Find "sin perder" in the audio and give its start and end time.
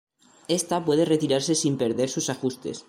1.53-2.09